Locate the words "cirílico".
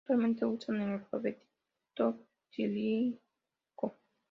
2.49-3.97